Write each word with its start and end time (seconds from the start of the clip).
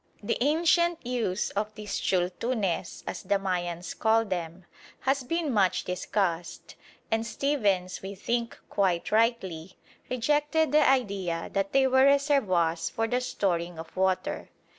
The 0.23 0.39
ancient 0.41 1.05
use 1.05 1.51
of 1.51 1.75
these 1.75 1.99
chultunes, 1.99 3.03
as 3.05 3.21
the 3.21 3.37
Mayans 3.37 3.93
call 3.93 4.25
them, 4.25 4.65
has 5.01 5.23
been 5.23 5.53
much 5.53 5.83
discussed, 5.83 6.73
and 7.11 7.23
Stephens, 7.23 8.01
we 8.01 8.15
think 8.15 8.57
quite 8.67 9.11
rightly, 9.11 9.73
rejected 10.09 10.71
the 10.71 10.89
idea 10.89 11.51
that 11.53 11.71
they 11.71 11.85
were 11.85 12.05
reservoirs 12.05 12.89
for 12.89 13.07
the 13.07 13.21
storing 13.21 13.77
of 13.77 13.95
water. 13.95 14.49